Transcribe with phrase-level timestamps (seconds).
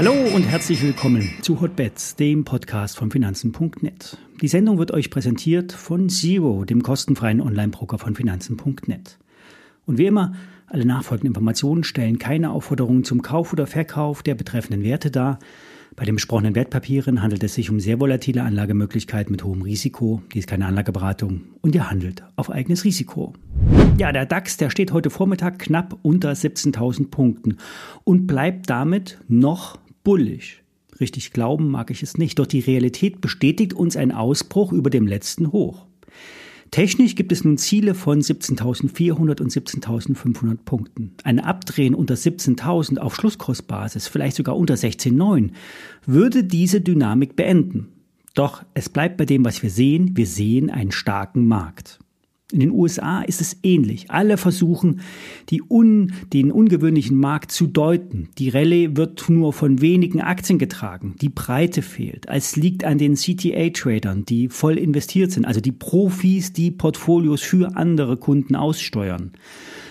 [0.00, 4.16] Hallo und herzlich willkommen zu Hotbets, dem Podcast von Finanzen.net.
[4.40, 9.18] Die Sendung wird euch präsentiert von Zero, dem kostenfreien Online-Broker von Finanzen.net.
[9.84, 10.32] Und wie immer,
[10.66, 15.38] alle nachfolgenden Informationen stellen keine Aufforderungen zum Kauf oder Verkauf der betreffenden Werte dar.
[15.96, 20.22] Bei den besprochenen Wertpapieren handelt es sich um sehr volatile Anlagemöglichkeiten mit hohem Risiko.
[20.32, 23.34] Dies ist keine Anlageberatung und ihr handelt auf eigenes Risiko.
[23.98, 27.58] Ja, der DAX, der steht heute Vormittag knapp unter 17.000 Punkten
[28.04, 30.62] und bleibt damit noch bullig.
[31.00, 35.06] Richtig glauben mag ich es nicht, doch die Realität bestätigt uns einen Ausbruch über dem
[35.06, 35.86] letzten Hoch.
[36.70, 41.12] Technisch gibt es nun Ziele von 17.400 und 17.500 Punkten.
[41.24, 45.50] Ein Abdrehen unter 17.000 auf Schlusskursbasis, vielleicht sogar unter 16.9,
[46.06, 47.88] würde diese Dynamik beenden.
[48.34, 50.16] Doch es bleibt bei dem, was wir sehen.
[50.16, 51.98] Wir sehen einen starken Markt.
[52.52, 54.10] In den USA ist es ähnlich.
[54.10, 55.00] Alle versuchen,
[55.68, 58.28] un, den ungewöhnlichen Markt zu deuten.
[58.38, 61.14] Die Rallye wird nur von wenigen Aktien getragen.
[61.20, 62.26] Die Breite fehlt.
[62.28, 67.76] Es liegt an den CTA-Tradern, die voll investiert sind, also die Profis, die Portfolios für
[67.76, 69.32] andere Kunden aussteuern.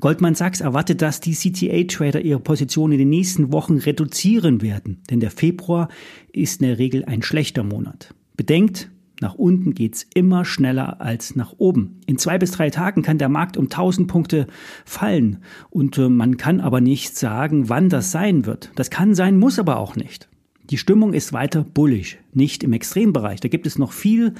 [0.00, 5.20] Goldman Sachs erwartet, dass die CTA-Trader ihre Position in den nächsten Wochen reduzieren werden, denn
[5.20, 5.88] der Februar
[6.32, 8.14] ist in der Regel ein schlechter Monat.
[8.36, 8.90] Bedenkt,
[9.20, 12.00] nach unten geht's immer schneller als nach oben.
[12.06, 14.46] In zwei bis drei Tagen kann der Markt um 1000 Punkte
[14.84, 18.70] fallen und äh, man kann aber nicht sagen, wann das sein wird.
[18.74, 20.28] Das kann sein, muss aber auch nicht.
[20.70, 23.40] Die Stimmung ist weiter bullig, nicht im Extrembereich.
[23.40, 24.34] Da gibt es noch viel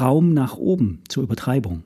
[0.00, 1.84] Raum nach oben zur Übertreibung.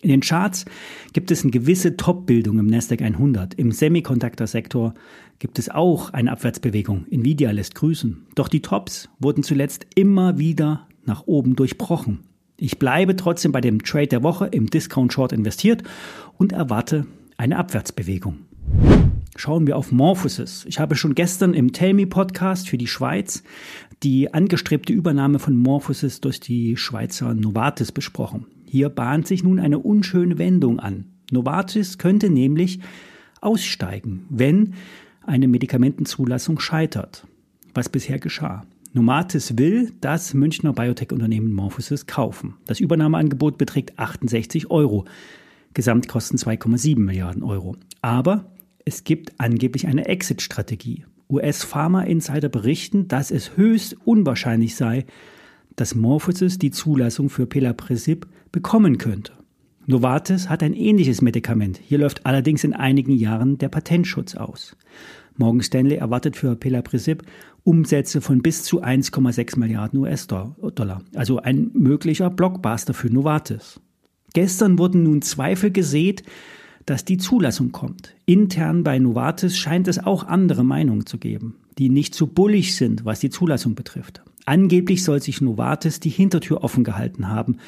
[0.00, 0.64] In den Charts
[1.12, 3.54] gibt es eine gewisse Top-Bildung im Nasdaq 100.
[3.54, 4.94] Im Semiconductor-Sektor
[5.40, 7.06] gibt es auch eine Abwärtsbewegung.
[7.10, 8.26] Nvidia lässt grüßen.
[8.36, 12.20] Doch die Tops wurden zuletzt immer wieder nach oben durchbrochen.
[12.56, 15.82] Ich bleibe trotzdem bei dem Trade der Woche im Discount Short investiert
[16.36, 17.06] und erwarte
[17.36, 18.38] eine Abwärtsbewegung.
[19.36, 20.64] Schauen wir auf Morphosis.
[20.68, 23.44] Ich habe schon gestern im Tell Me Podcast für die Schweiz
[24.02, 28.46] die angestrebte Übernahme von Morphosis durch die Schweizer Novartis besprochen.
[28.66, 31.06] Hier bahnt sich nun eine unschöne Wendung an.
[31.30, 32.80] Novartis könnte nämlich
[33.40, 34.74] aussteigen, wenn
[35.22, 37.26] eine Medikamentenzulassung scheitert,
[37.74, 38.64] was bisher geschah.
[38.98, 42.54] Novartis will das Münchner Biotech-Unternehmen Morphosis kaufen.
[42.66, 45.04] Das Übernahmeangebot beträgt 68 Euro.
[45.72, 47.76] Gesamtkosten 2,7 Milliarden Euro.
[48.02, 48.50] Aber
[48.84, 51.04] es gibt angeblich eine Exit-Strategie.
[51.30, 55.06] US-Pharma-Insider berichten, dass es höchst unwahrscheinlich sei,
[55.76, 59.32] dass Morphosis die Zulassung für Pelapresib bekommen könnte.
[59.86, 61.78] Novartis hat ein ähnliches Medikament.
[61.78, 64.76] Hier läuft allerdings in einigen Jahren der Patentschutz aus.
[65.36, 67.22] Morgan Stanley erwartet für Pelapresib
[67.68, 71.02] Umsätze von bis zu 1,6 Milliarden US-Dollar.
[71.14, 73.78] Also ein möglicher Blockbuster für Novartis.
[74.32, 76.22] Gestern wurden nun Zweifel gesät,
[76.86, 78.14] dass die Zulassung kommt.
[78.24, 83.04] Intern bei Novartis scheint es auch andere Meinungen zu geben, die nicht so bullig sind,
[83.04, 84.22] was die Zulassung betrifft.
[84.46, 87.58] Angeblich soll sich Novartis die Hintertür offen gehalten haben,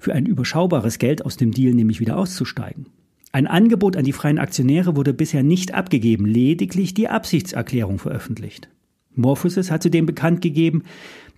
[0.00, 2.86] für ein überschaubares Geld aus dem Deal nämlich wieder auszusteigen.
[3.30, 8.68] Ein Angebot an die freien Aktionäre wurde bisher nicht abgegeben, lediglich die Absichtserklärung veröffentlicht.
[9.14, 10.82] Morphosis hat zudem bekannt gegeben,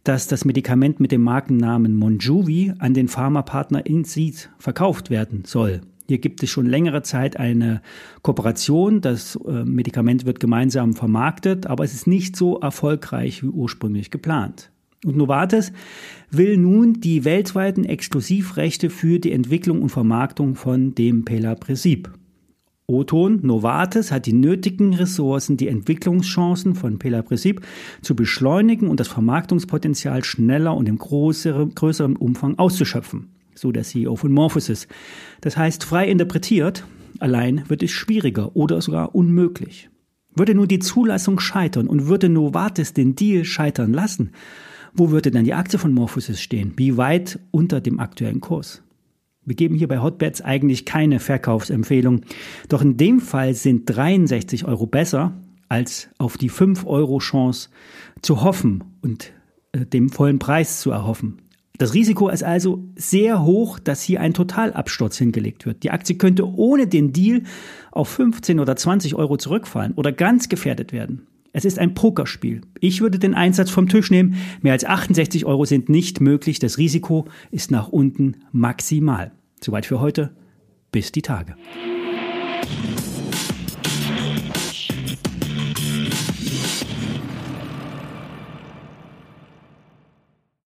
[0.05, 5.81] dass das Medikament mit dem Markennamen Monjuvi an den Pharmapartner Inseed verkauft werden soll.
[6.07, 7.81] Hier gibt es schon längere Zeit eine
[8.21, 9.01] Kooperation.
[9.01, 14.71] Das äh, Medikament wird gemeinsam vermarktet, aber es ist nicht so erfolgreich wie ursprünglich geplant.
[15.05, 15.73] Und Novartis
[16.31, 22.11] will nun die weltweiten Exklusivrechte für die Entwicklung und Vermarktung von dem Pelapresib.
[22.87, 27.63] Oton Novartis hat die nötigen Ressourcen, die Entwicklungschancen von Pelapresib
[28.03, 33.31] zu beschleunigen und das Vermarktungspotenzial schneller und im größeren, größeren Umfang auszuschöpfen.
[33.55, 34.87] So der CEO von Morphosis.
[35.41, 36.85] Das heißt, frei interpretiert,
[37.21, 39.89] allein wird es schwieriger oder sogar unmöglich.
[40.35, 44.33] Würde nun die Zulassung scheitern und würde Novartis den Deal scheitern lassen,
[44.93, 46.75] wo würde dann die Aktie von Morphosis stehen?
[46.77, 48.84] Wie weit unter dem aktuellen Kurs?
[49.47, 52.23] Wir geben hier bei Hotbets eigentlich keine Verkaufsempfehlung.
[52.69, 55.33] Doch in dem Fall sind 63 Euro besser,
[55.69, 57.69] als auf die 5 Euro Chance
[58.23, 59.33] zu hoffen und
[59.73, 61.39] äh, dem vollen Preis zu erhoffen.
[61.77, 65.83] Das Risiko ist also sehr hoch, dass hier ein Totalabsturz hingelegt wird.
[65.83, 67.43] Die Aktie könnte ohne den Deal
[67.91, 71.27] auf 15 oder 20 Euro zurückfallen oder ganz gefährdet werden.
[71.57, 72.63] Es ist ein Pokerspiel.
[72.81, 74.35] Ich würde den Einsatz vom Tisch nehmen.
[74.61, 76.59] Mehr als 68 Euro sind nicht möglich.
[76.59, 79.31] Das Risiko ist nach unten maximal.
[79.63, 80.35] Soweit für heute.
[80.91, 81.55] Bis die Tage.